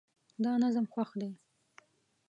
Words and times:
دا 0.43 0.51
نظم 0.63 0.85
خوښ 0.93 1.09
دی 1.19 1.29